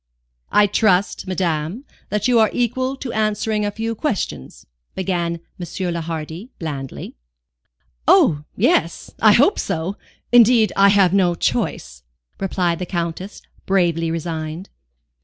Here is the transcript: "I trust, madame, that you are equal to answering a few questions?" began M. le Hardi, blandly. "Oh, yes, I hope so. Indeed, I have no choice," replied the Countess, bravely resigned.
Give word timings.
"I 0.51 0.65
trust, 0.65 1.27
madame, 1.27 1.85
that 2.09 2.27
you 2.27 2.39
are 2.39 2.49
equal 2.53 2.95
to 2.95 3.13
answering 3.13 3.63
a 3.63 3.69
few 3.69 3.93
questions?" 3.93 4.65
began 4.95 5.41
M. 5.59 5.93
le 5.93 6.01
Hardi, 6.01 6.49
blandly. 6.57 7.17
"Oh, 8.07 8.43
yes, 8.55 9.11
I 9.21 9.33
hope 9.33 9.59
so. 9.59 9.97
Indeed, 10.31 10.73
I 10.75 10.89
have 10.89 11.13
no 11.13 11.35
choice," 11.35 12.01
replied 12.39 12.79
the 12.79 12.87
Countess, 12.87 13.43
bravely 13.67 14.09
resigned. 14.09 14.71